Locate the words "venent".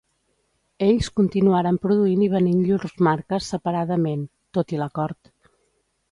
2.35-2.63